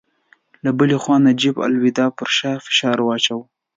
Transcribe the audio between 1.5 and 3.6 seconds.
الدوله پر شاه فشار اچاوه.